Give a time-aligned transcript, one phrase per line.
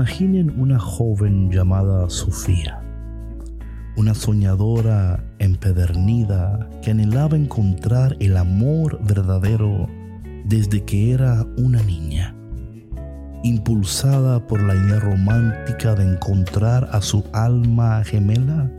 [0.00, 2.80] Imaginen una joven llamada Sofía,
[3.98, 9.90] una soñadora empedernida que anhelaba encontrar el amor verdadero
[10.46, 12.34] desde que era una niña.
[13.42, 18.72] Impulsada por la idea romántica de encontrar a su alma gemela,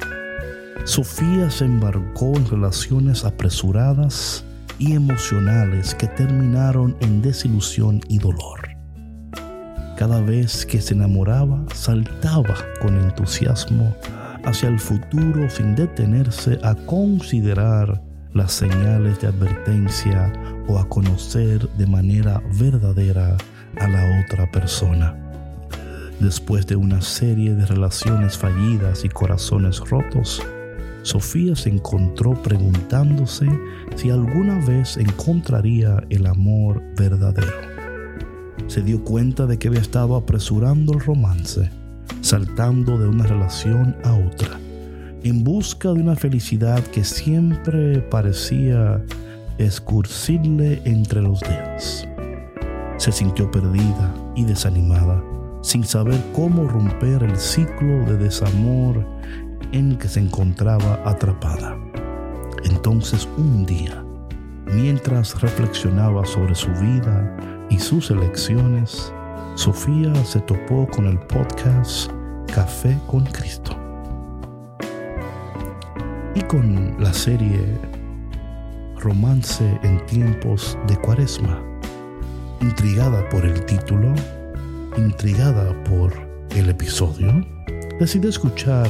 [0.85, 4.43] Sofía se embarcó en relaciones apresuradas
[4.79, 8.60] y emocionales que terminaron en desilusión y dolor.
[10.01, 13.95] Cada vez que se enamoraba, saltaba con entusiasmo
[14.43, 18.01] hacia el futuro sin detenerse a considerar
[18.33, 20.33] las señales de advertencia
[20.67, 23.37] o a conocer de manera verdadera
[23.79, 25.15] a la otra persona.
[26.19, 30.41] Después de una serie de relaciones fallidas y corazones rotos,
[31.03, 33.45] Sofía se encontró preguntándose
[33.95, 37.70] si alguna vez encontraría el amor verdadero.
[38.71, 41.69] Se dio cuenta de que había estado apresurando el romance,
[42.21, 44.61] saltando de una relación a otra,
[45.23, 49.03] en busca de una felicidad que siempre parecía
[49.57, 52.07] escurcirle entre los dedos.
[52.95, 55.21] Se sintió perdida y desanimada,
[55.61, 59.05] sin saber cómo romper el ciclo de desamor
[59.73, 61.77] en que se encontraba atrapada.
[62.63, 64.01] Entonces un día,
[64.65, 67.35] mientras reflexionaba sobre su vida
[67.71, 69.13] y sus elecciones,
[69.55, 72.11] Sofía se topó con el podcast
[72.53, 73.77] Café con Cristo
[76.35, 77.79] y con la serie
[78.97, 81.63] Romance en tiempos de Cuaresma.
[82.59, 84.13] Intrigada por el título,
[84.97, 86.13] intrigada por
[86.55, 87.45] el episodio,
[87.99, 88.89] decidí escuchar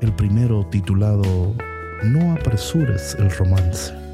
[0.00, 1.54] el primero titulado
[2.04, 4.05] No apresures el romance.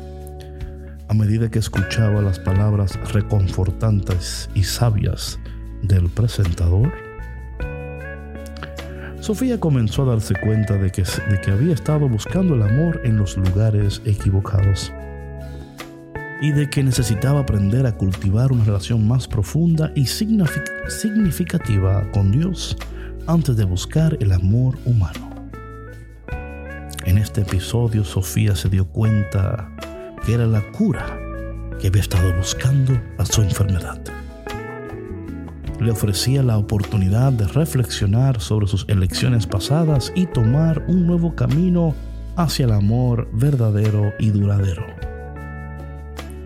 [1.13, 5.39] A medida que escuchaba las palabras reconfortantes y sabias
[5.83, 6.91] del presentador,
[9.21, 13.19] Sofía comenzó a darse cuenta de que, de que había estado buscando el amor en
[13.19, 14.91] los lugares equivocados
[16.41, 22.75] y de que necesitaba aprender a cultivar una relación más profunda y significativa con Dios
[23.27, 25.29] antes de buscar el amor humano.
[27.05, 29.72] En este episodio Sofía se dio cuenta
[30.25, 31.19] que era la cura
[31.81, 34.01] que había estado buscando a su enfermedad.
[35.81, 41.95] Le ofrecía la oportunidad de reflexionar sobre sus elecciones pasadas y tomar un nuevo camino
[42.37, 44.87] hacia el amor verdadero y duradero.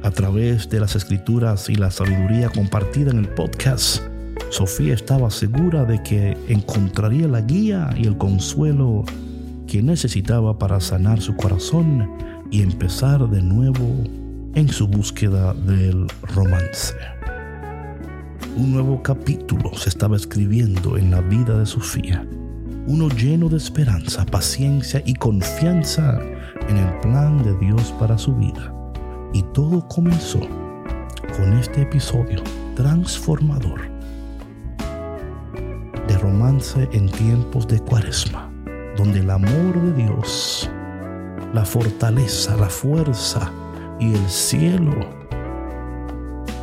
[0.03, 4.03] A través de las escrituras y la sabiduría compartida en el podcast,
[4.50, 9.04] Sofía estaba segura de que encontraría la guía y el consuelo
[9.66, 12.09] que necesitaba para sanar su corazón
[12.51, 14.05] y empezar de nuevo
[14.55, 16.95] en su búsqueda del romance.
[18.57, 22.27] Un nuevo capítulo se estaba escribiendo en la vida de Sofía,
[22.87, 26.21] uno lleno de esperanza, paciencia y confianza
[26.69, 28.73] en el plan de Dios para su vida.
[29.33, 30.41] Y todo comenzó
[31.37, 32.43] con este episodio
[32.75, 33.91] transformador
[36.09, 38.53] de romance en tiempos de cuaresma
[38.97, 40.71] donde el amor de Dios,
[41.56, 43.50] la fortaleza, la fuerza
[43.99, 44.94] y el cielo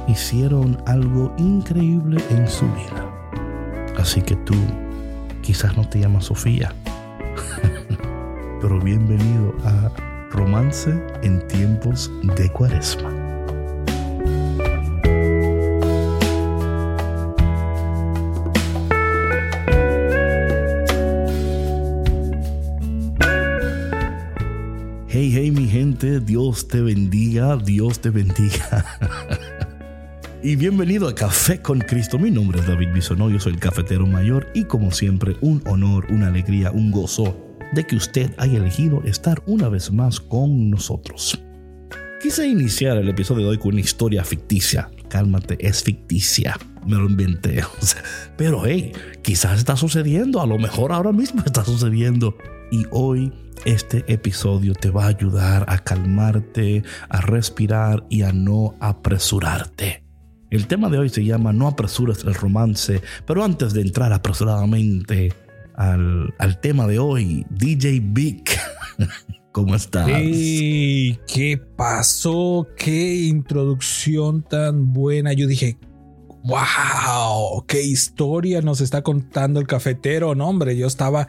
[0.08, 3.09] hicieron algo increíble en su vida.
[3.98, 4.53] Así que tú
[5.42, 6.76] quizás no te llamas Sofía,
[8.62, 9.90] pero bienvenido a
[10.30, 10.92] Romance
[11.24, 13.22] en tiempos de Cuaresma.
[26.73, 28.84] Te bendiga, Dios te bendiga.
[30.41, 32.17] y bienvenido a Café con Cristo.
[32.17, 36.29] Mi nombre es David Bisonó, soy el cafetero mayor y como siempre, un honor, una
[36.29, 37.37] alegría, un gozo
[37.73, 41.40] de que usted haya elegido estar una vez más con nosotros.
[42.23, 44.90] Quise iniciar el episodio de hoy con una historia ficticia.
[45.09, 46.58] Cálmate, es ficticia.
[46.87, 47.64] Me lo inventé.
[48.35, 50.41] Pero hey, quizás está sucediendo.
[50.41, 52.35] A lo mejor ahora mismo está sucediendo.
[52.72, 53.32] Y hoy
[53.66, 60.04] este episodio te va a ayudar a calmarte, a respirar y a no apresurarte.
[60.50, 65.34] El tema de hoy se llama No apresures el romance, pero antes de entrar apresuradamente
[65.76, 68.44] al, tema de hoy, DJ Big,
[69.52, 70.08] ¿cómo estás?
[70.08, 72.68] ¿Qué pasó?
[72.78, 75.34] ¿Qué introducción tan buena?
[75.34, 75.78] Yo dije,
[76.44, 81.28] wow, qué historia nos está contando el cafetero, no hombre, yo estaba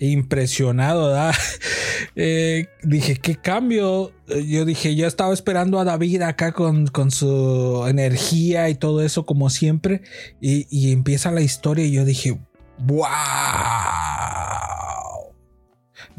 [0.00, 1.30] impresionado,
[2.16, 7.84] eh, dije, qué cambio, yo dije, yo estaba esperando a David acá con, con su
[7.86, 10.02] energía y todo eso como siempre,
[10.40, 12.38] y, y empieza la historia y yo dije,
[12.78, 14.09] wow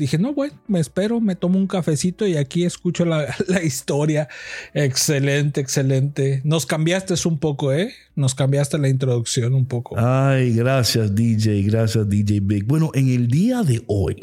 [0.02, 3.28] dije, no, bueno, me espero, me tomo un cafecito y aquí escucho la,
[3.64, 4.28] historia.
[4.74, 6.42] Excelente, excelente.
[6.44, 7.94] Nos cambiaste un poco, ¿eh?
[8.16, 9.96] Nos cambiaste la introducción un poco.
[9.98, 12.66] Ay, gracias DJ, gracias DJ Big.
[12.66, 14.18] Bueno, en el día de hoy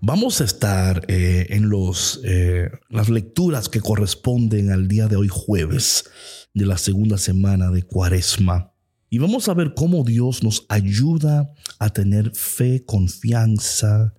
[0.00, 5.28] vamos a estar eh, en los, eh, las lecturas que corresponden al día de hoy
[5.30, 6.10] jueves
[6.52, 8.72] de la segunda semana de Cuaresma.
[9.10, 14.14] Y vamos a ver cómo Dios nos ayuda a tener fe, confianza,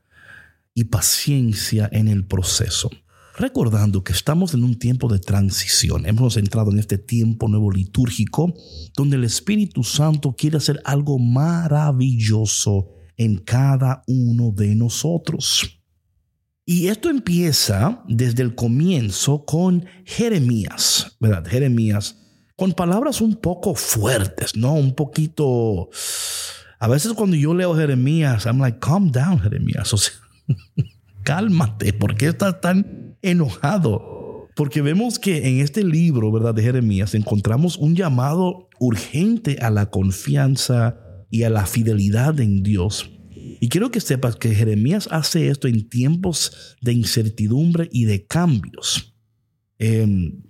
[0.80, 2.90] y paciencia en el proceso.
[3.38, 8.54] Recordando que estamos en un tiempo de transición, hemos entrado en este tiempo nuevo litúrgico
[8.96, 12.88] donde el Espíritu Santo quiere hacer algo maravilloso
[13.18, 15.82] en cada uno de nosotros.
[16.66, 21.46] Y esto empieza desde el comienzo con Jeremías, ¿verdad?
[21.46, 22.16] Jeremías,
[22.56, 24.76] con palabras un poco fuertes, ¿no?
[24.76, 25.90] Un poquito...
[26.82, 29.94] A veces cuando yo leo Jeremías, I'm like, calm down, Jeremías.
[29.94, 30.14] O sea,
[31.24, 34.48] Cálmate, ¿por qué estás tan enojado?
[34.56, 36.54] Porque vemos que en este libro, ¿verdad?
[36.54, 41.00] De Jeremías encontramos un llamado urgente a la confianza
[41.30, 43.12] y a la fidelidad en Dios.
[43.62, 49.16] Y quiero que sepas que Jeremías hace esto en tiempos de incertidumbre y de cambios.
[49.78, 50.44] Em,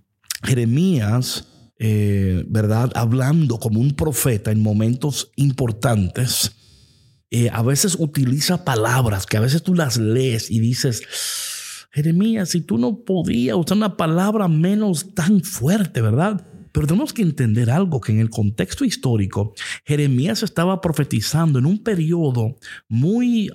[0.43, 1.47] Jeremías,
[1.77, 2.91] eh, ¿verdad?
[2.95, 6.58] Hablando como un profeta en momentos importantes,
[7.31, 11.03] eh, a veces utiliza palabras que a veces tú las lees y dices,
[11.91, 16.45] Jeremías, si tú no podías usar una palabra menos tan fuerte, ¿verdad?
[16.71, 19.53] Pero tenemos que entender algo, que en el contexto histórico,
[19.85, 23.49] Jeremías estaba profetizando en un periodo muy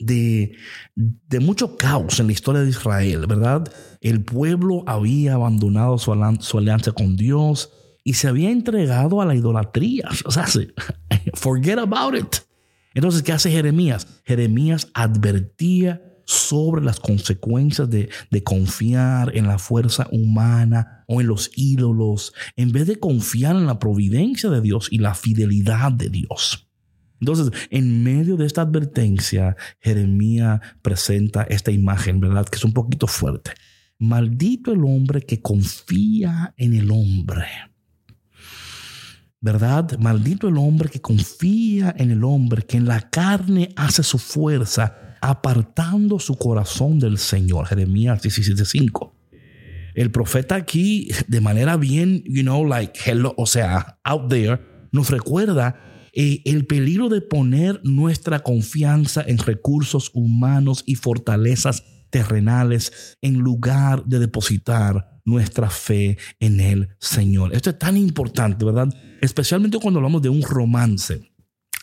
[0.00, 0.56] de,
[0.94, 3.72] de, mucho caos en la historia de Israel, ¿verdad?
[4.00, 7.70] El pueblo había abandonado su, su alianza con Dios
[8.02, 10.08] y se había entregado a la idolatría.
[10.26, 10.46] O sea,
[11.34, 12.43] forget about it.
[12.94, 14.06] Entonces, ¿qué hace Jeremías?
[14.24, 18.08] Jeremías advertía sobre las consecuencias de,
[18.44, 23.78] confiar en la fuerza humana o en los ídolos, en vez de confiar en la
[23.78, 26.68] providencia de Dios y la fidelidad de Dios.
[27.20, 32.46] Entonces, en medio de esta advertencia, Jeremías presenta esta imagen, ¿verdad?
[32.46, 33.52] Que es un poquito fuerte.
[33.98, 37.46] Maldito el hombre que confía en el hombre
[39.44, 39.98] ¿verdad?
[39.98, 45.18] Maldito el hombre que confía en el hombre, que en la carne hace su fuerza,
[45.20, 47.66] apartando su corazón del Señor.
[47.66, 49.12] Jeremías 17:5.
[49.94, 54.62] El profeta aquí, de manera bien, you know, like, hello, o sea, out there,
[54.92, 55.78] nos recuerda
[56.14, 64.06] eh, el peligro de poner nuestra confianza en recursos humanos y fortalezas terrenales en lugar
[64.06, 67.54] de depositar nuestra fe en el Señor.
[67.54, 68.88] Esto es tan importante, ¿verdad?
[69.20, 71.30] Especialmente cuando hablamos de un romance.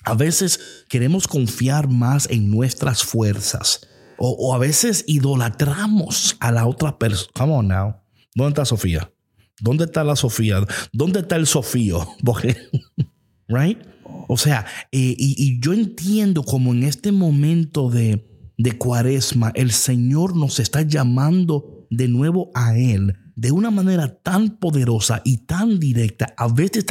[0.03, 3.87] A veces queremos confiar más en nuestras fuerzas
[4.23, 7.31] o, a veces idolatramos a la otra persona.
[7.33, 7.95] Come on now.
[8.35, 9.11] ¿Dónde está Sofía?
[9.59, 10.65] ¿Dónde está la Sofía?
[10.93, 12.07] ¿Dónde está el Sofío?
[13.47, 13.79] right?
[14.27, 18.27] O sea, eh, y, yo entiendo como en este momento de,
[18.57, 24.57] de cuaresma, el Señor nos está llamando de nuevo a Él de una manera tan
[24.57, 26.85] poderosa y tan directa a, veces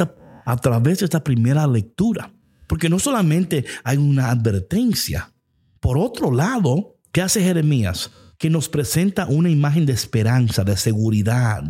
[0.45, 2.33] a través de esta primera lectura.
[2.67, 5.33] Porque no solamente hay una advertencia.
[5.79, 8.11] Por otro lado, ¿qué hace Jeremías?
[8.37, 11.63] Que nos presenta una imagen de esperanza, de seguridad,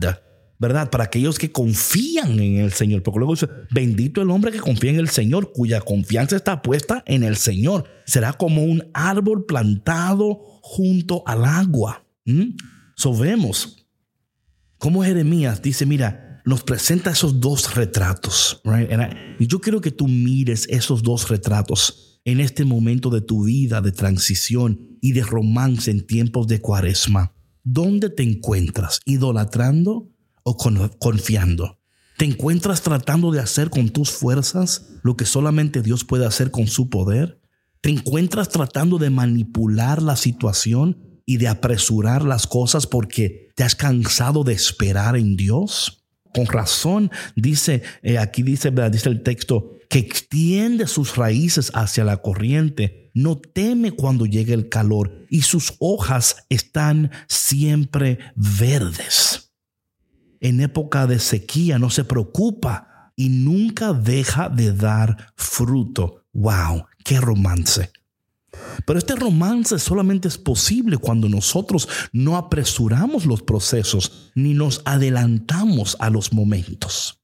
[0.59, 0.91] ¿verdad?
[0.91, 3.01] Para aquellos que confían en el Señor.
[3.01, 7.03] Porque luego dice, bendito el hombre que confía en el Señor, cuya confianza está puesta
[7.07, 7.85] en el Señor.
[8.05, 12.05] Será como un árbol plantado junto al agua.
[12.25, 12.51] ¿Mm?
[14.81, 18.63] Como Jeremías dice, mira, nos presenta esos dos retratos.
[19.37, 23.79] y yo quiero que tú mires esos dos retratos en este momento de tu vida
[23.81, 27.35] de transición y de romance en tiempos de cuaresma.
[27.63, 29.01] ¿Dónde te encuentras?
[29.05, 30.09] ¿Idolatrando
[30.41, 30.57] o
[30.97, 31.79] confiando?
[32.17, 36.65] ¿Te encuentras tratando de hacer con tus fuerzas lo que solamente Dios puede hacer con
[36.65, 37.39] su poder?
[37.81, 43.75] ¿Te encuentras tratando de manipular la situación y de apresurar las cosas porque te has
[43.75, 46.05] cansado de esperar en Dios.
[46.33, 52.17] Con razón, dice, eh, aquí dice, dice el texto, que extiende sus raíces hacia la
[52.17, 59.51] corriente, no teme cuando llegue el calor y sus hojas están siempre verdes.
[60.39, 66.25] En época de sequía no se preocupa y nunca deja de dar fruto.
[66.33, 66.85] ¡Wow!
[67.03, 67.91] ¡Qué romance!
[68.85, 75.97] Pero este romance solamente es posible cuando nosotros no apresuramos los procesos ni nos adelantamos
[75.99, 77.21] a los momentos.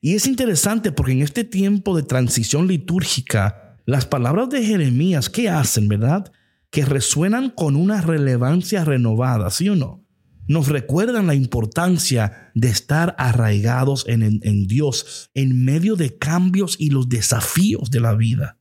[0.00, 5.50] Y es interesante porque en este tiempo de transición litúrgica, las palabras de Jeremías, ¿qué
[5.50, 6.32] hacen, verdad?
[6.70, 10.06] Que resuenan con una relevancia renovada, ¿sí o no?
[10.48, 16.90] Nos recuerdan la importancia de estar arraigados en, en Dios en medio de cambios y
[16.90, 18.59] los desafíos de la vida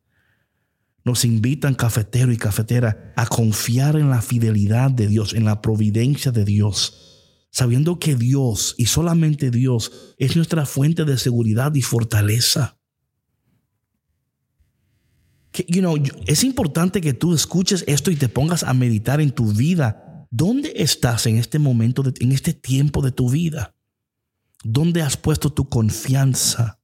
[1.09, 6.31] nos invitan cafetero y cafetera a confiar en la fidelidad de Dios, en la providencia
[6.31, 12.77] de Dios, sabiendo que Dios y solamente Dios es nuestra fuente de seguridad y fortaleza.
[15.67, 15.97] you know,
[16.27, 20.27] es importante que tú escuches esto y te pongas a meditar en tu vida.
[20.29, 23.75] ¿Dónde estás en este momento, en este tiempo de tu vida?
[24.63, 26.78] ¿Dónde has puesto tu confianza?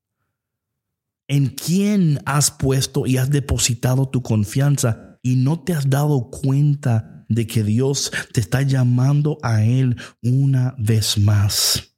[1.27, 7.25] En quién has puesto y has depositado tu confianza y no te has dado cuenta
[7.29, 11.95] de que Dios te está llamando a Él una vez más.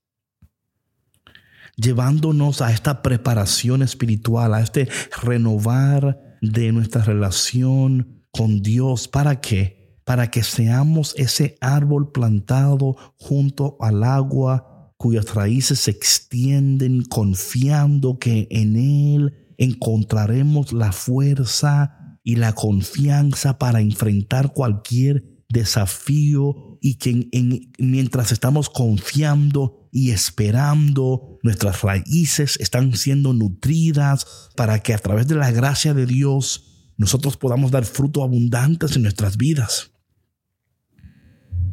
[1.76, 4.88] Llevándonos a esta preparación espiritual, a este
[5.22, 9.08] renovar de nuestra relación con Dios.
[9.08, 10.00] ¿Para qué?
[10.06, 18.48] Para que seamos ese árbol plantado junto al agua cuyas raíces se extienden confiando que
[18.50, 27.30] en Él encontraremos la fuerza y la confianza para enfrentar cualquier desafío y que
[27.78, 35.36] mientras estamos confiando y esperando, nuestras raíces están siendo nutridas para que a través de
[35.36, 39.92] la gracia de Dios nosotros podamos dar fruto abundantes en nuestras vidas.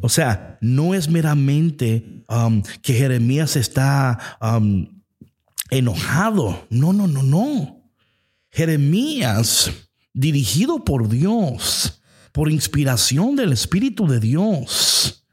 [0.01, 4.87] O sea, no es meramente um, que Jeremías está um,
[5.69, 6.67] enojado.
[6.69, 7.83] No, no, no, no.
[8.51, 9.71] Jeremías,
[10.13, 15.25] dirigido por Dios, por inspiración del Espíritu de Dios,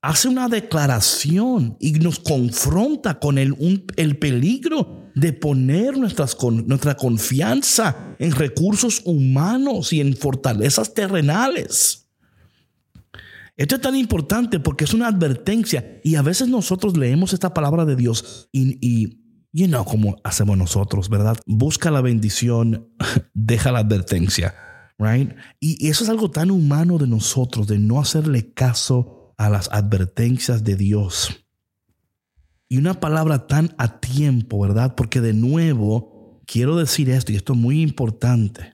[0.00, 3.56] hace una declaración y nos confronta con el,
[3.96, 12.01] el peligro de poner nuestras, nuestra confianza en recursos humanos y en fortalezas terrenales.
[13.56, 17.84] Esto es tan importante porque es una advertencia y a veces nosotros leemos esta palabra
[17.84, 21.36] de Dios y, y you know como hacemos nosotros, ¿verdad?
[21.46, 22.88] Busca la bendición,
[23.34, 24.54] deja la advertencia,
[24.98, 25.32] right?
[25.60, 30.64] Y eso es algo tan humano de nosotros, de no hacerle caso a las advertencias
[30.64, 31.44] de Dios.
[32.68, 34.94] Y una palabra tan a tiempo, ¿verdad?
[34.94, 38.72] Porque de nuevo, quiero decir esto, y esto es muy importante,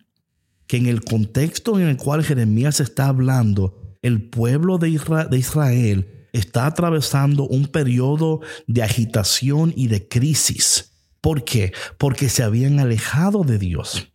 [0.68, 6.66] que en el contexto en el cual Jeremías está hablando, el pueblo de Israel está
[6.66, 10.92] atravesando un periodo de agitación y de crisis.
[11.20, 11.72] ¿Por qué?
[11.98, 14.12] Porque se habían alejado de Dios.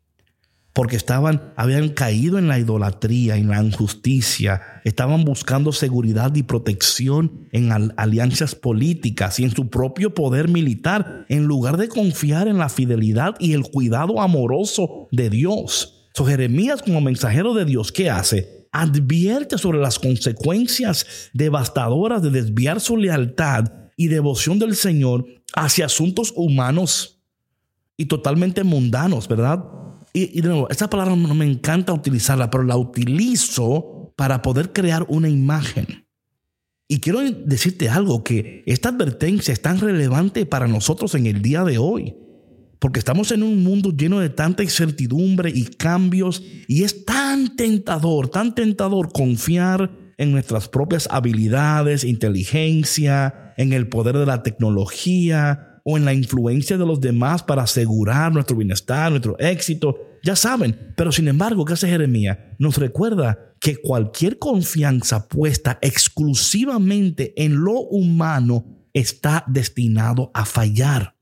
[0.74, 7.48] Porque estaban, habían caído en la idolatría, en la injusticia, estaban buscando seguridad y protección
[7.52, 12.70] en alianzas políticas y en su propio poder militar, en lugar de confiar en la
[12.70, 16.10] fidelidad y el cuidado amoroso de Dios.
[16.16, 18.63] So, Jeremías, como mensajero de Dios, ¿qué hace?
[18.74, 25.26] Advierte sobre las consecuencias devastadoras de desviar su lealtad y devoción del Señor
[25.56, 27.22] hacia asuntos humanos
[27.96, 29.64] y totalmente mundanos, ¿verdad?
[30.12, 35.06] Y, de nuevo, esta palabra no me encanta utilizarla, pero la utilizo para poder crear
[35.08, 36.06] una imagen.
[36.88, 41.64] Y quiero decirte algo, que esta advertencia es tan relevante para nosotros en el día
[41.64, 42.16] de hoy
[42.84, 48.28] porque estamos en un mundo lleno de tanta incertidumbre y cambios y es tan tentador,
[48.28, 55.96] tan tentador confiar en nuestras propias habilidades, inteligencia, en el poder de la tecnología o
[55.96, 59.96] en la influencia de los demás para asegurar nuestro bienestar, nuestro éxito.
[60.22, 62.38] Ya saben, pero sin embargo, ¿qué hace Jeremías?
[62.60, 71.13] Nos recuerda que cualquier confianza puesta exclusivamente en lo humano está destinado a fallar.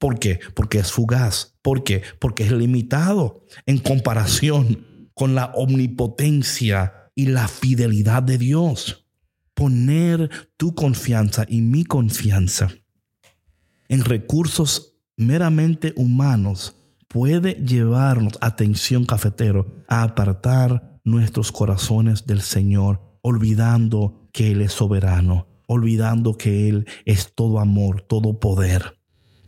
[0.00, 0.40] ¿Por qué?
[0.54, 1.54] Porque es fugaz.
[1.62, 2.02] ¿Por qué?
[2.18, 9.06] Porque es limitado en comparación con la omnipotencia y la fidelidad de Dios.
[9.54, 12.70] Poner tu confianza y mi confianza
[13.90, 16.76] en recursos meramente humanos
[17.08, 25.48] puede llevarnos, atención cafetero, a apartar nuestros corazones del Señor, olvidando que Él es soberano,
[25.66, 28.99] olvidando que Él es todo amor, todo poder.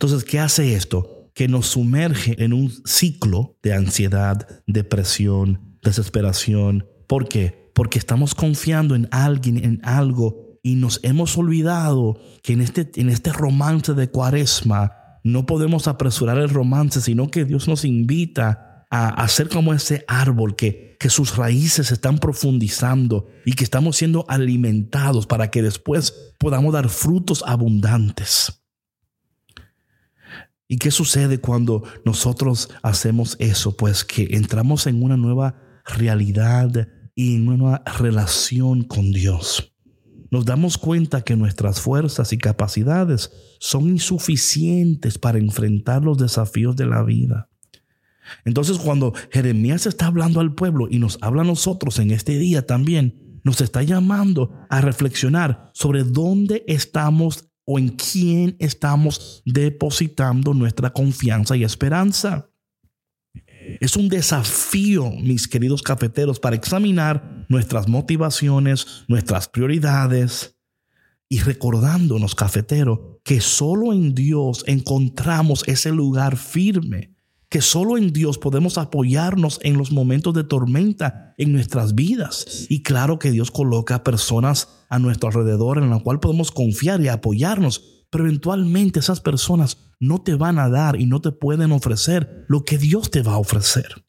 [0.03, 1.29] Entonces, ¿qué hace esto?
[1.33, 6.85] Que nos sumerge en un ciclo de ansiedad, depresión, desesperación.
[7.07, 7.71] ¿Por qué?
[7.73, 13.07] Porque estamos confiando en alguien, en algo y nos hemos olvidado que en este, en
[13.07, 14.91] este romance de cuaresma
[15.23, 20.57] no podemos apresurar el romance, sino que Dios nos invita a hacer como ese árbol
[20.57, 26.73] que, que sus raíces están profundizando y que estamos siendo alimentados para que después podamos
[26.73, 28.62] dar frutos abundantes.
[30.67, 33.75] ¿Y qué sucede cuando nosotros hacemos eso?
[33.75, 39.73] Pues que entramos en una nueva realidad y en una nueva relación con Dios
[40.33, 46.87] nos damos cuenta que nuestras fuerzas y capacidades son insuficientes para enfrentar los desafíos de
[46.87, 47.49] la vida.
[48.43, 52.65] Entonces cuando Jeremías está hablando al pueblo y nos habla a nosotros en este día
[52.65, 60.91] también, nos está llamando a reflexionar sobre dónde estamos o en quién estamos depositando nuestra
[60.91, 62.49] confianza y esperanza.
[63.79, 70.57] Es un desafío, mis queridos cafeteros, para examinar nuestras motivaciones, nuestras prioridades
[71.29, 77.12] y recordándonos, cafetero, que solo en Dios encontramos ese lugar firme,
[77.53, 82.65] que solo en Dios podemos apoyarnos en los momentos de tormenta en nuestras vidas.
[82.67, 87.09] Y claro que Dios coloca personas a nuestro alrededor en la cual podemos confiar y
[87.09, 92.45] apoyarnos pero eventualmente esas personas no te van a dar y no te pueden ofrecer
[92.47, 94.05] lo que Dios te va a ofrecer.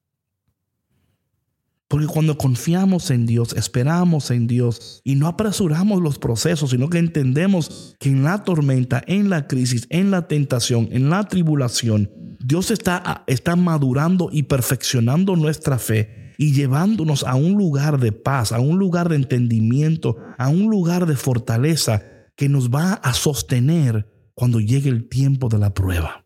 [1.95, 6.99] Porque cuando confiamos en Dios, esperamos en Dios y no apresuramos los procesos, sino que
[6.99, 12.11] entendemos que en la tormenta, en la crisis, en la tentación, en la tribulación,
[12.41, 18.51] Dios está, está madurando y perfeccionando nuestra fe y llevándonos a un lugar de paz,
[18.51, 22.03] a un lugar de entendimiento, a un lugar de fortaleza
[22.35, 26.24] que nos va a sostener cuando llegue el tiempo de la prueba.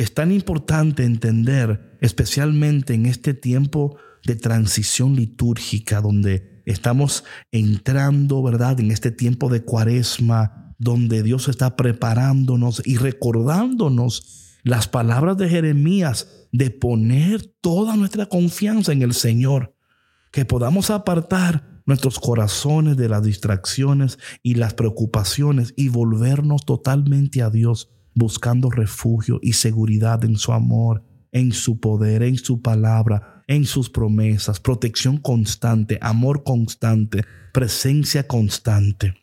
[0.00, 8.80] Es tan importante entender, especialmente en este tiempo de transición litúrgica, donde estamos entrando, ¿verdad?
[8.80, 16.46] En este tiempo de cuaresma, donde Dios está preparándonos y recordándonos las palabras de Jeremías
[16.50, 19.76] de poner toda nuestra confianza en el Señor,
[20.32, 27.50] que podamos apartar nuestros corazones de las distracciones y las preocupaciones y volvernos totalmente a
[27.50, 33.64] Dios, buscando refugio y seguridad en su amor, en su poder, en su palabra, en
[33.64, 39.14] sus promesas, protección constante, amor constante, presencia constante.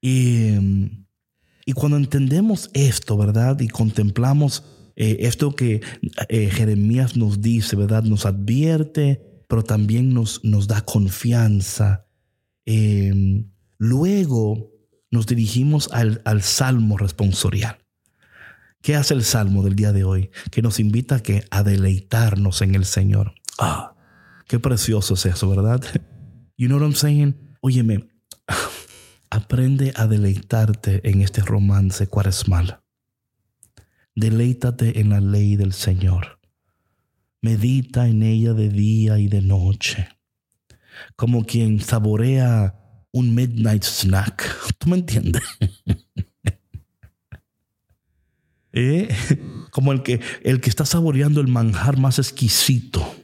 [0.00, 0.52] Y,
[1.66, 3.60] y cuando entendemos esto, ¿verdad?
[3.60, 4.64] Y contemplamos
[4.96, 5.80] eh, esto que
[6.28, 8.02] eh, Jeremías nos dice, ¿verdad?
[8.02, 12.06] Nos advierte pero también nos, nos da confianza.
[12.64, 14.70] Em, luego
[15.10, 17.78] nos dirigimos al, al, salmo responsorial.
[18.80, 20.30] ¿Qué hace el salmo del día de hoy?
[20.50, 23.34] Que nos invita a, que, a deleitarnos en el Señor.
[23.58, 23.94] Ah,
[24.46, 25.82] qué precioso es eso, ¿verdad?
[26.56, 27.56] You know what I'm saying?
[27.60, 28.08] Óyeme,
[29.30, 32.80] aprende a deleitarte en este romance cuaresmal.
[34.14, 36.40] Deleítate en la ley del Señor.
[37.42, 40.08] Medita en ella de día y de noche,
[41.16, 42.79] como quien saborea
[43.12, 44.56] un midnight snack.
[44.78, 45.42] ¿Tú me entiendes?
[48.72, 49.08] ¿Eh?
[49.72, 53.14] Como el que, el que está saboreando el manjar más exquisito.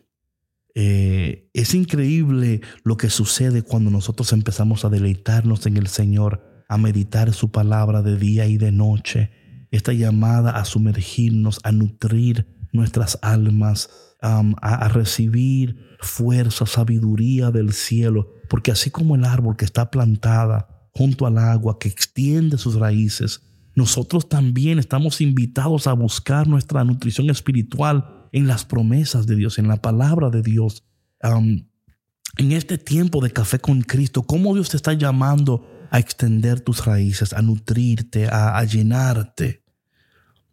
[0.75, 6.77] Eh, es increíble lo que sucede cuando nosotros empezamos a deleitarnos en el Señor, a
[6.77, 9.31] meditar su palabra de día y de noche.
[9.71, 13.89] Esta llamada a sumergirnos, a nutrir nuestras almas,
[14.21, 21.27] a, recibir fuerza, sabiduría del cielo, porque así como el árbol que está plantada junto
[21.27, 23.43] al agua, que extiende sus raíces,
[23.75, 29.69] nosotros también estamos invitados a buscar nuestra nutrición espiritual en las promesas de Dios, en
[29.69, 30.85] la palabra de Dios.
[31.23, 36.85] en este tiempo de café con Cristo, ¿cómo Dios te está llamando a extender tus
[36.85, 39.65] raíces, a nutrirte, a llenarte?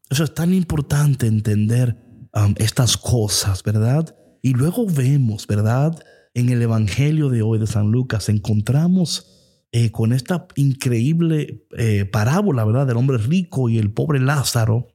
[0.10, 1.98] Eso es tan importante entender
[2.58, 4.16] estas cosas, ¿verdad?
[4.42, 5.98] Y luego vemos, ¿verdad?
[6.34, 12.66] En el Evangelio de hoy de San Lucas encontramos eh, con esta increíble eh, parábola,
[12.66, 12.88] ¿verdad?
[12.88, 14.88] Del hombre rico y el pobre Lázaro.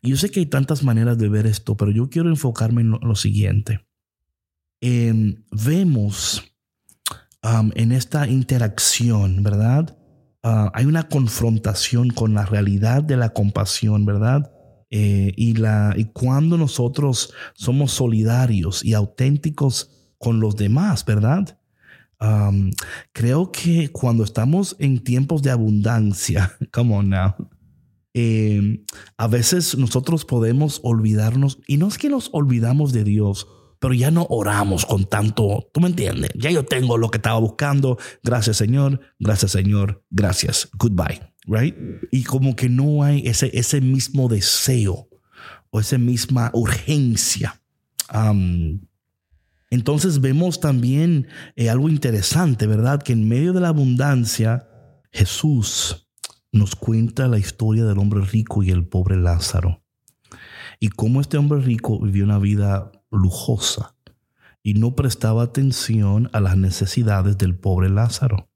[0.00, 2.90] Y yo sé que hay tantas maneras de ver esto, pero yo quiero enfocarme en
[2.90, 3.86] lo, siguiente.
[4.80, 6.44] vemos
[7.42, 9.98] um, en esta interacción, ¿verdad?
[10.42, 14.52] Ah, hay una confrontación con la realidad de la compasión, ¿verdad?
[14.90, 21.58] Eh, y, la, y cuando nosotros somos solidarios y auténticos con los demás, ¿verdad?
[23.12, 27.34] creo que cuando estamos en tiempos de abundancia, come on now,
[28.12, 28.84] em,
[29.16, 33.46] a veces nosotros podemos olvidarnos, y no es que nos olvidamos de Dios,
[33.78, 37.38] pero ya no oramos con tanto, tú me entiendes, ya yo tengo lo que estaba
[37.38, 41.76] buscando, gracias Señor, gracias Señor, gracias, goodbye, right?
[42.10, 45.08] Y como que no hay ese, ese mismo deseo
[45.70, 47.60] o esa misma urgencia.
[49.70, 53.02] Entonces vemos también eh, algo interesante, ¿verdad?
[53.02, 54.68] Que en medio de la abundancia,
[55.12, 56.08] Jesús
[56.52, 59.82] nos cuenta la historia del hombre rico y el pobre Lázaro.
[60.80, 63.94] Y cómo este hombre rico vivió una vida lujosa
[64.62, 68.48] y no prestaba atención a las necesidades del pobre Lázaro.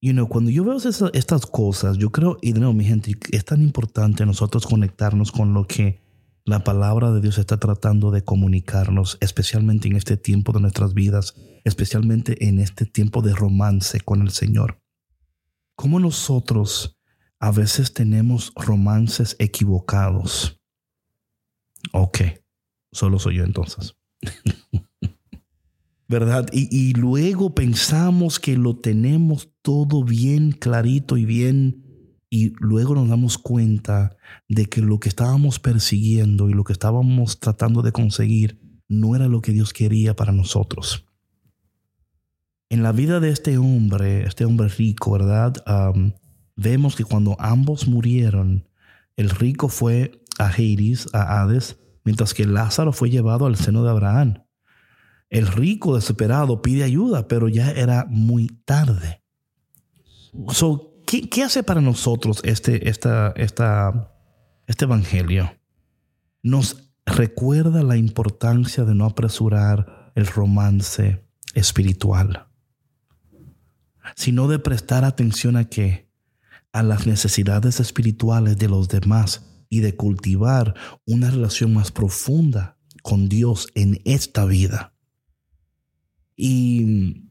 [0.00, 3.62] You know, cuando yo veo estas cosas, yo creo, y de mi gente, es tan
[3.62, 6.01] importante nosotros conectarnos con lo que
[6.44, 11.34] la palabra de Dios está tratando de comunicarnos, especialmente en este tiempo de nuestras vidas,
[11.64, 14.80] especialmente en este tiempo de romance con el Señor.
[15.76, 16.98] Cómo nosotros
[17.38, 20.60] a veces tenemos romances equivocados.
[21.92, 22.20] Ok,
[22.92, 23.96] solo soy yo entonces.
[26.08, 26.46] ¿Verdad?
[26.52, 31.91] Y, luego pensamos que lo tenemos todo bien clarito y bien,
[32.32, 34.16] y luego nos damos cuenta
[34.48, 39.28] de que lo que estábamos persiguiendo y lo que estábamos tratando de conseguir no era
[39.28, 41.04] lo que Dios quería para nosotros.
[42.70, 45.62] En la vida de este hombre, este hombre rico, ¿verdad?
[46.56, 48.66] vemos que cuando ambos murieron,
[49.16, 53.90] el rico fue a Hades, a Hades, mientras que Lázaro fue llevado al seno de
[53.90, 54.42] Abraham.
[55.28, 59.22] El rico desesperado pide ayuda, pero ya era muy tarde.
[61.20, 64.14] ¿Qué, hace para nosotros este, esta, esta,
[64.66, 65.54] este evangelio?
[66.42, 72.46] Nos recuerda la importancia de no apresurar el romance espiritual,
[74.16, 76.08] sino de prestar atención a?
[76.72, 80.74] A las necesidades espirituales de los demás y de cultivar
[81.06, 84.94] una relación más profunda con Dios en esta vida.
[86.34, 87.28] Y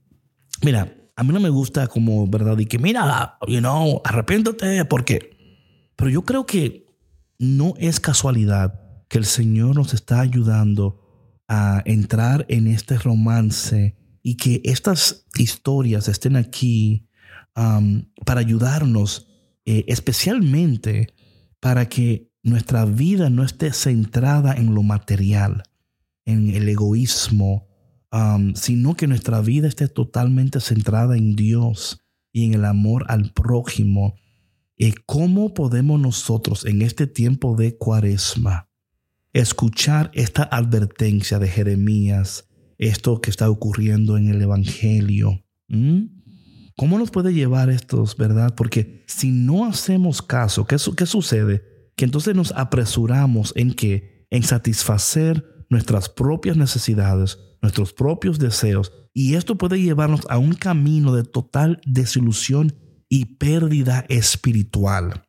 [0.61, 2.57] mira, a mí no me gusta como, ¿verdad?
[2.57, 5.38] Y que mira, you know, arrepiéntate porque...
[5.95, 6.88] Pero yo creo que
[7.38, 10.99] no es casualidad que el Señor nos está ayudando
[11.47, 17.07] a entrar en este romance y que estas historias estén aquí
[17.55, 19.27] um, para ayudarnos,
[19.65, 21.13] eh, especialmente
[21.60, 25.62] para que nuestra vida no esté centrada en lo material,
[26.25, 27.67] en el egoísmo,
[28.12, 33.32] um, sino que nuestra vida esté totalmente centrada en Dios y en el amor al
[33.34, 34.15] prójimo.
[34.78, 38.69] ¿Y ¿Cómo podemos nosotros en este tiempo de cuaresma
[39.34, 42.47] escuchar esta advertencia de Jeremías,
[42.78, 45.43] esto que está ocurriendo en el Evangelio?
[45.67, 46.06] ¿Mm?
[46.78, 48.56] ¿Cómo nos puede llevar estos, verdad?
[48.56, 51.71] Porque si no hacemos caso, ¿qué, qué sucede?
[52.02, 59.36] que entonces nos apresuramos en que en satisfacer nuestras propias necesidades, nuestros propios deseos, y
[59.36, 62.76] esto puede llevarnos a un camino de total desilusión
[63.10, 65.24] y pérdida espiritual.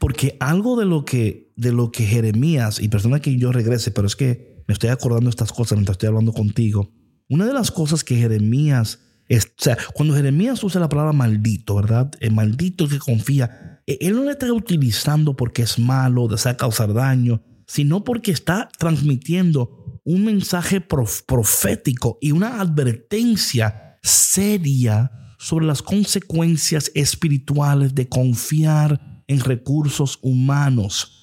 [0.00, 4.06] Porque algo de lo que de lo que Jeremías y persona que yo regrese, pero
[4.06, 6.92] es que me estoy acordando estas cosas mientras estoy hablando contigo.
[7.28, 12.10] Una de las cosas que Jeremías o sea, cuando Jeremías usa la palabra maldito, ¿verdad?
[12.20, 16.94] El maldito que confía, e, él no le está utilizando porque es malo, desea causar
[16.94, 26.90] daño, sino porque está transmitiendo un mensaje profético y una advertencia seria sobre las consecuencias
[26.94, 31.14] espirituales de confiar en recursos humanos.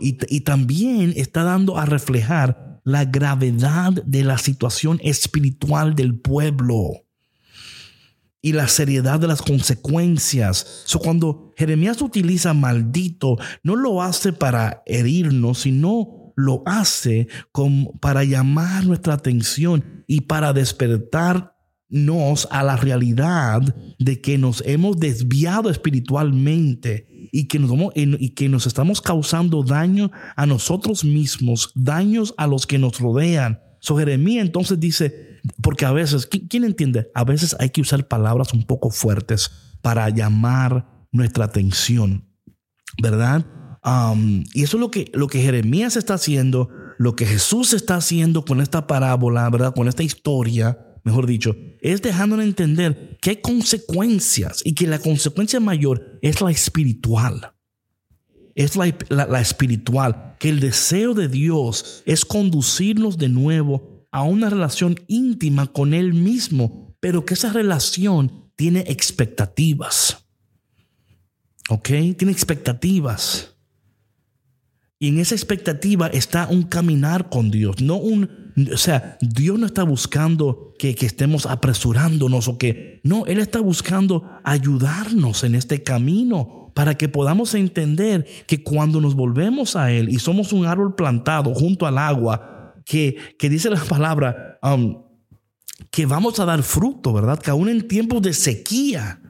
[0.00, 7.03] y también está dando a reflejar la gravedad de la situación espiritual del pueblo
[8.44, 10.82] y la seriedad de las consecuencias.
[10.84, 17.26] So, cuando Jeremías utiliza maldito, no lo hace para herirnos, sino lo hace
[18.02, 23.62] para llamar nuestra atención y para despertarnos a la realidad
[23.98, 30.10] de que nos hemos desviado espiritualmente y que, nos, y que nos estamos causando daño
[30.36, 33.60] a nosotros mismos, daños a los que nos rodean.
[33.80, 37.10] So Jeremías entonces dice, porque a veces, ¿quién entiende?
[37.14, 39.50] A veces hay que usar palabras un poco fuertes
[39.82, 42.24] para llamar nuestra atención,
[43.02, 43.46] ¿verdad?
[44.54, 48.44] Y eso es lo que, lo que Jeremías está haciendo, lo que Jesús está haciendo
[48.44, 49.74] con esta parábola, ¿verdad?
[49.74, 55.60] Con esta historia mejor dicho, es dejándonos entender que hay consecuencias y que la consecuencia
[55.60, 57.52] mayor es la espiritual.
[58.54, 64.48] Es la, la, espiritual, que el deseo de Dios es conducirnos de nuevo a una
[64.48, 70.24] relación íntima con Él mismo, pero que esa relación tiene expectativas.
[71.68, 71.88] ¿Ok?
[72.16, 73.56] Tiene expectativas.
[75.00, 79.66] Y en esa expectativa está un caminar con Dios, no un, o sea, Dios no
[79.66, 85.82] está buscando que, que, estemos apresurándonos o que, no, Él está buscando ayudarnos en este
[85.82, 90.94] camino para que podamos entender que cuando nos volvemos a Él y somos un árbol
[90.94, 92.53] plantado junto al agua,
[92.84, 95.02] que, que dice la palabra, um,
[95.90, 97.38] que vamos a dar fruto, ¿verdad?
[97.38, 99.20] Que aún en tiempos de sequía,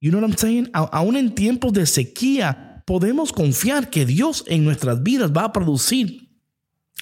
[0.00, 0.70] you know what I'm saying?
[0.72, 6.30] aún en tiempos de sequía, podemos confiar que Dios en nuestras vidas va a producir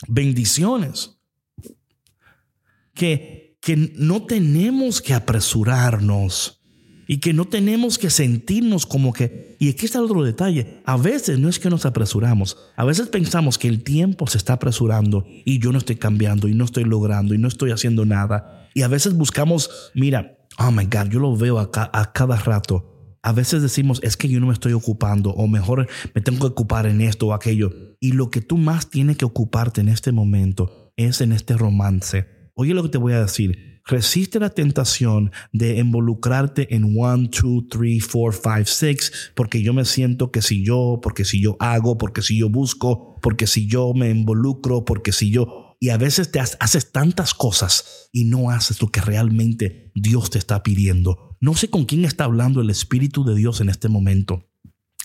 [0.06, 1.18] bendiciones.
[2.94, 6.57] Que, que no tenemos que apresurarnos
[7.08, 10.98] y que no tenemos que sentirnos como que, y aquí está el otro detalle, a
[10.98, 15.24] veces no es que nos apresuramos, a veces pensamos que el tiempo se está apresurando
[15.26, 18.68] y yo no estoy cambiando y no estoy logrando y no estoy haciendo nada.
[18.74, 23.16] Y a veces buscamos, mira, oh my God, yo lo veo acá, a cada rato.
[23.22, 26.52] A veces decimos, es que yo no me estoy ocupando o mejor me tengo que
[26.52, 27.96] ocupar en esto o aquello.
[28.00, 32.26] Y lo que tú más tienes que ocuparte en este momento es en este romance.
[32.54, 37.64] Oye lo que te voy a decir resiste la tentación de involucrarte en 1, 2,
[37.68, 41.98] 3, 4, 5, 6, porque yo me siento que si yo, porque si yo hago,
[41.98, 45.64] porque si yo busco, porque si yo me involucro, porque si yo...
[45.80, 50.38] Y a veces te haces tantas cosas y no haces lo que realmente Dios te
[50.38, 51.36] está pidiendo.
[51.40, 54.48] No sé con quién está hablando el Espíritu de Dios en este momento.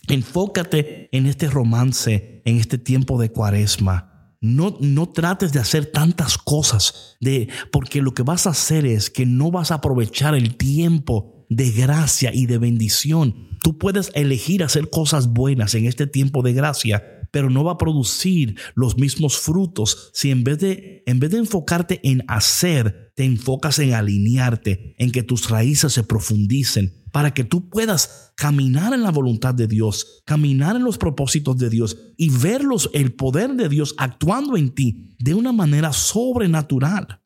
[0.07, 4.12] Enfócate en este romance, en este tiempo de cuaresma
[4.43, 9.09] no, no trates de hacer tantas cosas, de, porque lo que vas a hacer es
[9.09, 13.52] que no vas a aprovechar el tiempo de gracia y de bendición.
[13.63, 17.77] Tú puedes elegir hacer cosas buenas en este tiempo de gracia, pero no va a
[17.77, 23.23] producir los mismos frutos si en vez de, en vez de enfocarte en hacer, te
[23.23, 29.01] enfocas en alinearte, en que tus raíces se profundicen, para que tú puedas caminar en
[29.01, 33.69] la voluntad de Dios, caminar en los propósitos de Dios y verlos, el poder de
[33.69, 37.22] Dios actuando en ti de una manera sobrenatural.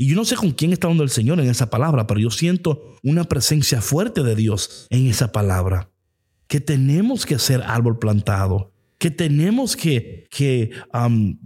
[0.00, 2.30] Y yo no sé con quién está hablando el Señor en esa palabra, pero yo
[2.30, 5.90] siento una presencia fuerte de Dios en esa palabra.
[6.46, 11.38] Que tenemos que ser árbol plantado, que tenemos que, que um,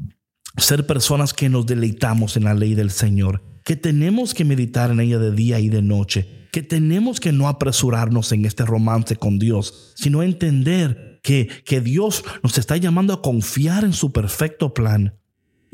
[0.57, 5.01] ser personas que nos deleitamos en la ley del Señor, que tenemos que meditar en
[5.01, 9.41] ella de día y de noche, que tenemos que no apresurarnos en este romance con
[9.41, 15.19] Dios, sino entender que, que Dios nos está llamando a confiar en su perfecto plan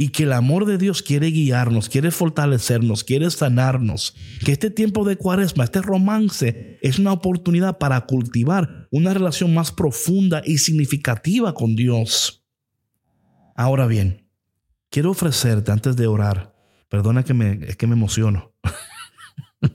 [0.01, 4.15] y que el amor de Dios quiere guiarnos, quiere fortalecernos, quiere sanarnos.
[4.43, 9.73] Que este tiempo de cuaresma, este romance, es una oportunidad para cultivar una relación más
[9.73, 12.47] profunda y significativa con Dios.
[13.55, 14.27] Ahora bien,
[14.89, 16.57] quiero ofrecerte antes de orar,
[16.89, 18.55] perdona que me, que me emociono.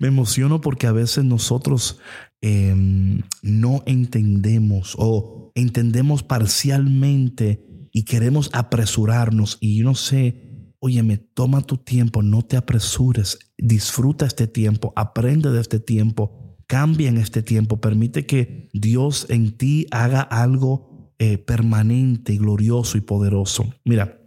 [0.00, 2.00] Me emociono porque a veces nosotros
[2.40, 9.58] em, no entendemos o entendemos parcialmente y queremos apresurarnos.
[9.60, 15.50] Y yo no sé, óyeme, toma tu tiempo, no te apresures, disfruta este tiempo, aprende
[15.50, 21.38] de este tiempo, cambia en este tiempo, permite que Dios en ti haga algo eh,
[21.38, 23.72] permanente, glorioso y poderoso.
[23.84, 24.18] Mira,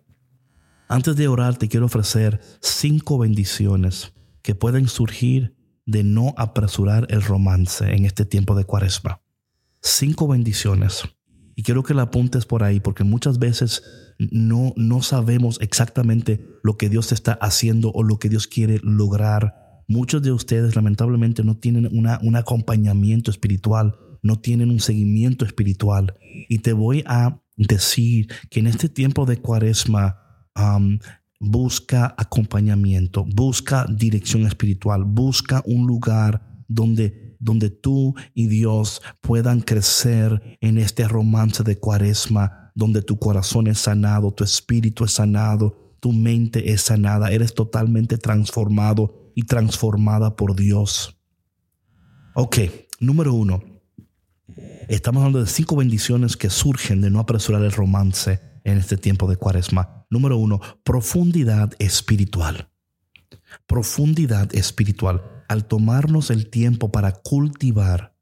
[0.87, 7.21] antes de orar te quiero ofrecer cinco bendiciones que pueden surgir de no apresurar el
[7.21, 9.21] romance en este tiempo de cuaresma.
[9.81, 11.03] Cinco bendiciones.
[11.55, 13.83] Y quiero que la apuntes por ahí porque muchas veces
[14.17, 19.83] no, no sabemos exactamente lo que Dios está haciendo o lo que Dios quiere lograr.
[19.87, 26.15] Muchos de ustedes lamentablemente no tienen una, un acompañamiento espiritual, no tienen un seguimiento espiritual.
[26.49, 30.19] Y te voy a decir que en este tiempo de cuaresma
[31.39, 40.57] busca acompañamiento, busca dirección espiritual, busca un lugar donde, donde tú y Dios puedan crecer
[40.61, 46.11] en este romance de cuaresma, donde tu corazón es sanado, tu espíritu es sanado, tu
[46.11, 51.17] mente es sanada, eres totalmente transformado y transformada por Dios.
[52.33, 52.57] Ok,
[52.99, 53.63] número uno.
[54.89, 59.29] Estamos hablando de cinco bendiciones que surgen de no apresurar el romance en este tiempo
[59.29, 60.05] de cuaresma.
[60.09, 62.69] Número uno, profundidad espiritual.
[63.67, 65.34] Profundidad espiritual.
[65.47, 68.15] Al tomarnos el tiempo para cultivar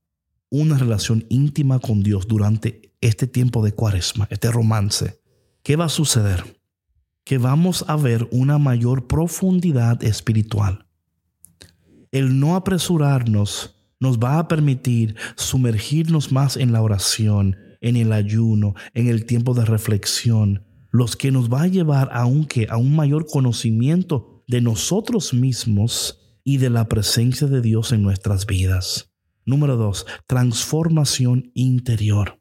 [0.50, 5.20] una relación íntima con Dios durante este tiempo de cuaresma, este romance,
[5.64, 6.60] ¿qué va a suceder?
[7.24, 10.86] Que vamos a ver una mayor profundidad espiritual.
[12.12, 18.76] El no apresurarnos nos va a permitir sumergirnos más en la oración, en el ayuno,
[18.94, 23.26] en el tiempo de reflexión, los que nos va a llevar aunque a un mayor
[23.26, 29.12] conocimiento de nosotros mismos y de la presencia de Dios en nuestras vidas.
[29.46, 32.40] Número dos, transformación interior.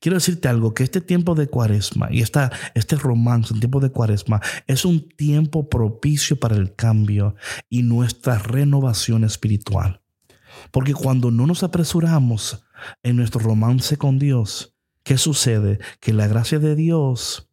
[0.00, 3.90] Quiero decirte algo, que este tiempo de cuaresma y esta, este romance, un tiempo de
[3.90, 7.36] cuaresma, es un tiempo propicio para el cambio
[7.70, 10.02] y nuestra renovación espiritual.
[10.70, 12.64] Porque cuando no nos apresuramos
[13.02, 15.78] en nuestro romance con Dios, ¿qué sucede?
[16.00, 17.50] Que la gracia de Dios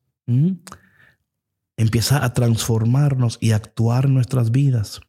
[1.78, 5.02] empieza a transformarnos y actuar en nuestras vidas.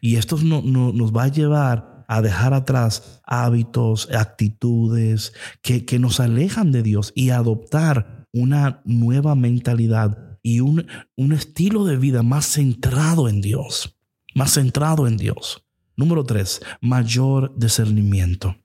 [0.00, 6.20] Y esto no, nos va a llevar a dejar atrás hábitos, actitudes que, que nos
[6.20, 12.46] alejan de Dios y adoptar una nueva mentalidad y un, un estilo de vida más
[12.46, 13.98] centrado en Dios,
[14.34, 15.64] más centrado en Dios.
[15.96, 18.56] Número tres, mayor discernimiento.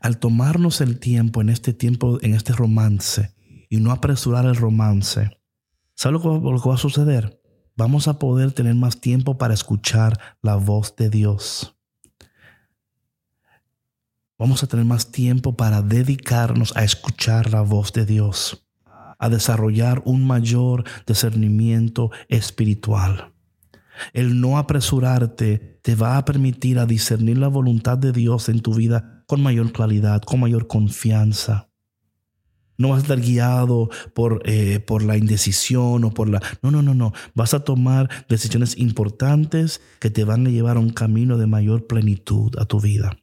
[0.00, 3.34] Al tomarnos el tiempo en este tiempo, en este romance,
[3.68, 5.30] y no apresurar el romance,
[5.94, 7.39] ¿sabe lo que va a suceder?
[7.80, 11.74] Vamos a poder tener más tiempo para escuchar la voz de Dios.
[14.38, 18.68] Vamos a tener más tiempo para dedicarnos a escuchar la voz de Dios,
[19.18, 23.32] a desarrollar un mayor discernimiento espiritual.
[24.12, 28.74] El no apresurarte te va a permitir a discernir la voluntad de Dios en tu
[28.74, 31.69] vida con mayor claridad, con mayor confianza.
[32.80, 36.40] No vas a estar guiado por, eh, por la indecisión o por la...
[36.62, 37.12] No, no, no, no.
[37.34, 41.86] Vas a tomar decisiones importantes que te van a llevar a un camino de mayor
[41.86, 43.18] plenitud a tu vida.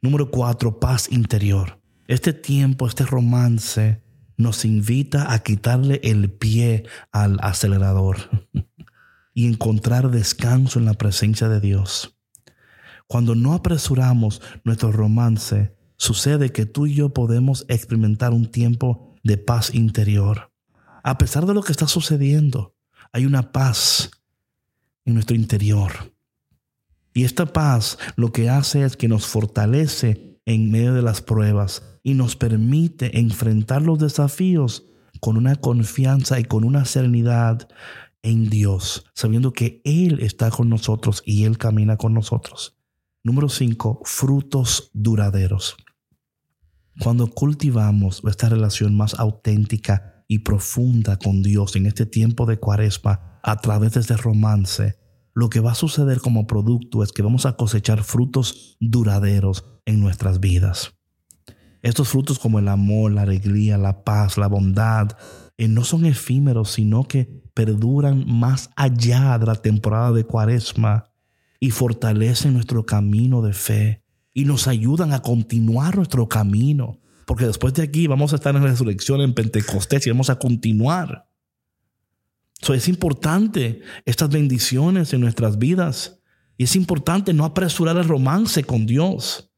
[0.00, 1.82] Número cuatro, paz interior.
[2.08, 4.00] Este tiempo, este romance
[4.38, 8.16] nos invita a quitarle el pie al acelerador
[9.34, 12.16] y encontrar descanso en la presencia de Dios.
[13.06, 19.36] Cuando no apresuramos nuestro romance, sucede que tú y yo podemos experimentar un tiempo de
[19.36, 20.50] paz interior.
[21.04, 22.74] A pesar de lo que está sucediendo,
[23.12, 24.10] hay una paz
[25.04, 26.12] en nuestro interior.
[27.14, 31.84] Y esta paz lo que hace es que nos fortalece en medio de las pruebas
[32.02, 34.86] y nos permite enfrentar los desafíos
[35.20, 37.68] con una confianza y con una serenidad
[38.22, 42.76] en Dios, sabiendo que Él está con nosotros y Él camina con nosotros.
[43.22, 44.00] Número 5.
[44.04, 45.76] Frutos duraderos.
[47.00, 53.40] Cuando cultivamos esta relación más auténtica y profunda con Dios en este tiempo de cuaresma
[53.42, 54.98] a través de este romance,
[55.34, 60.00] lo que va a suceder como producto es que vamos a cosechar frutos duraderos en
[60.00, 60.92] nuestras vidas.
[61.80, 65.16] Estos frutos como el amor, la alegría, la paz, la bondad,
[65.56, 71.10] eh, no son efímeros, sino que perduran más allá de la temporada de cuaresma
[71.58, 74.01] y fortalecen nuestro camino de fe
[74.34, 76.98] y nos ayudan a continuar nuestro camino.
[77.26, 81.26] Porque después de aquí vamos a estar en resurrección en Pentecostés y vamos a continuar
[82.72, 86.20] es importante estas bendiciones en nuestras vidas.
[86.56, 89.50] Y es importante no apresurar el romance con Dios,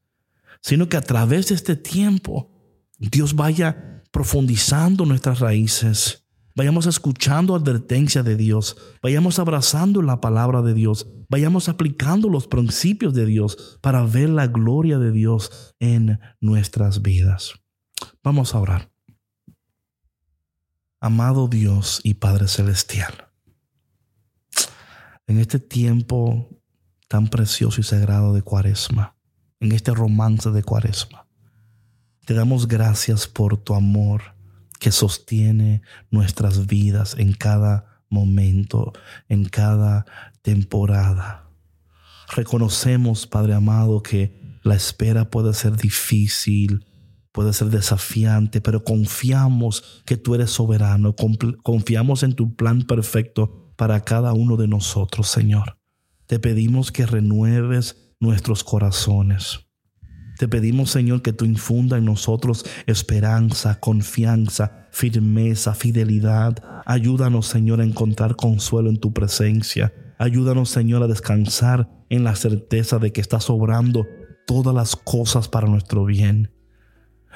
[0.61, 2.51] sino que a través de este tiempo
[2.97, 6.24] Dios vaya profundizando nuestras raíces.
[6.57, 13.13] Vayamos escuchando advertencia de Dios, vayamos abrazando la palabra de Dios, vayamos aplicando los principios
[13.13, 17.55] de Dios para ver la gloria de Dios en nuestras vidas.
[18.23, 18.89] Vamos a orar.
[21.01, 23.27] Amado Dios y Padre Celestial,
[25.27, 26.61] en este tiempo
[27.09, 29.17] tan precioso y sagrado de Cuaresma,
[29.59, 31.27] en este romance de Cuaresma,
[32.25, 34.34] te damos gracias por tu amor
[34.79, 38.93] que sostiene nuestras vidas en cada momento,
[39.29, 40.05] en cada
[40.41, 41.49] temporada.
[42.35, 46.85] Reconocemos, Padre amado, que la espera puede ser difícil,
[47.31, 51.15] puede ser desafiante, pero confiamos que tú eres soberano,
[51.63, 55.77] confiamos en tu plan perfecto para cada uno de nosotros, Señor.
[56.27, 59.64] Te pedimos que renueves nuestros corazones.
[60.37, 66.61] Te pedimos, Señor, que tú infunda en nosotros esperanza, confianza, firmeza, fidelidad.
[66.85, 69.93] Ayúdanos, Señor, a encontrar consuelo en tu presencia.
[70.17, 74.07] Ayúdanos, Señor, a descansar en la certeza de que estás obrando
[74.45, 76.51] todas las cosas para nuestro bien.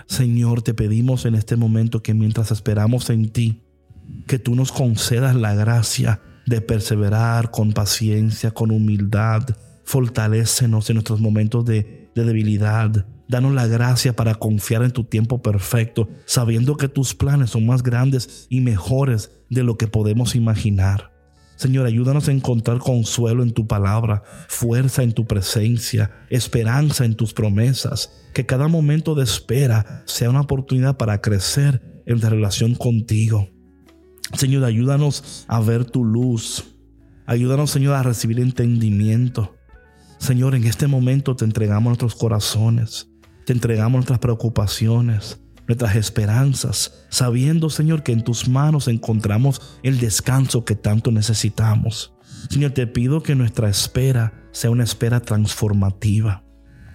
[0.08, 3.64] Señor, te pedimos en este momento que mientras esperamos en ti,
[4.28, 9.44] que tú nos concedas la gracia de perseverar con paciencia, con humildad.
[9.84, 13.06] Fortalécenos en nuestros momentos de, de debilidad.
[13.28, 17.84] Danos la gracia para confiar en tu tiempo perfecto, sabiendo que tus planes son más
[17.84, 21.12] grandes y mejores de lo que podemos imaginar.
[21.56, 27.34] Señor, ayúdanos a encontrar consuelo en tu palabra, fuerza en tu presencia, esperanza en tus
[27.34, 28.30] promesas.
[28.34, 33.50] Que cada momento de espera sea una oportunidad para crecer en la relación contigo.
[34.38, 36.78] Señor, ayúdanos a ver tu luz.
[37.26, 39.59] Ayúdanos, Señor, a recibir entendimiento.
[40.20, 43.10] Señor, en este momento te entregamos nuestros corazones,
[43.46, 50.66] te entregamos nuestras preocupaciones, nuestras esperanzas, sabiendo, Señor, que en tus manos encontramos el descanso
[50.66, 52.14] que tanto necesitamos.
[52.50, 56.44] Señor, te pido que nuestra espera sea una espera transformativa.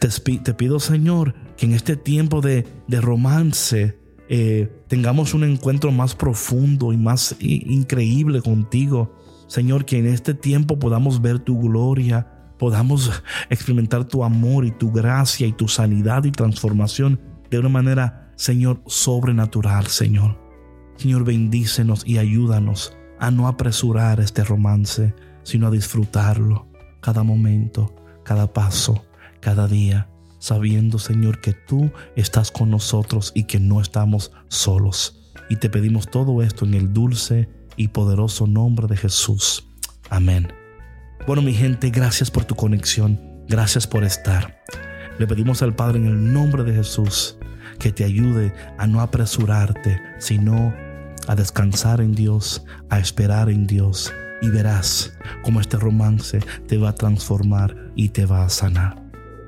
[0.01, 3.99] Te, pido, Señor, que en este tiempo de, romance
[4.29, 9.16] eh, tengamos un encuentro más profundo y más increíble contigo.
[9.47, 14.92] Señor, que en este tiempo podamos ver tu gloria, podamos experimentar tu amor y tu
[14.92, 20.38] gracia y tu sanidad y transformación de una manera, Señor, sobrenatural, Señor.
[20.96, 26.68] Señor, bendícenos y ayúdanos a no apresurar este romance, sino a disfrutarlo
[27.00, 27.94] cada momento,
[28.24, 29.05] cada paso,
[29.40, 35.32] cada día, sabiendo, Señor, que tú estás con nosotros y que no estamos solos.
[35.50, 39.68] Y te pedimos todo esto en el dulce y poderoso nombre de Jesús.
[40.09, 40.63] Amén.
[41.26, 43.18] Bueno, mi gente, gracias por tu conexión.
[43.48, 44.62] Gracias por estar.
[45.18, 47.38] Le pedimos al Padre en el nombre de Jesús
[47.78, 50.74] que te ayude a no apresurarte, sino
[51.26, 54.12] a descansar en Dios, a esperar en Dios.
[54.42, 59.02] Y verás cómo este romance te va a transformar y te va a sanar.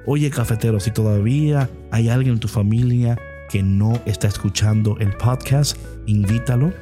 [0.07, 3.19] Oye, cafetero, si todavía hay alguien en tu familia
[3.51, 6.73] que no está escuchando el podcast, invítalo.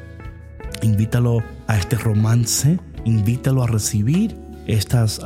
[0.82, 2.78] Invítalo a este romance.
[3.04, 5.20] Invítalo a recibir estas,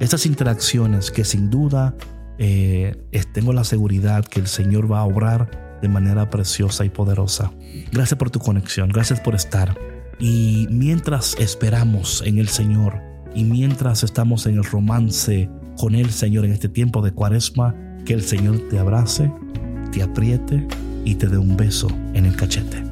[0.00, 1.94] estas interacciones que sin duda
[2.38, 2.96] eh,
[3.32, 7.52] tengo la seguridad que el Señor va a obrar de manera preciosa y poderosa.
[7.92, 9.78] Gracias por tu conexión, gracias por estar.
[10.18, 13.00] Y mientras esperamos en el Señor
[13.34, 17.74] y mientras estamos en el romance con el Señor en este tiempo de cuaresma,
[18.04, 19.30] que el Señor te abrace,
[19.92, 20.66] te apriete
[21.04, 22.82] y te dé un beso en el cachete.